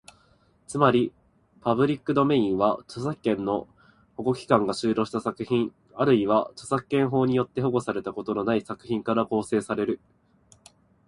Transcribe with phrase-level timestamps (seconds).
[0.65, 1.13] つまり、
[1.61, 3.67] パブリックドメインは、著作権の
[4.17, 9.99] 保護期間が終了した作品、あるいは著作権法によって保護されたことのない作品から構成される。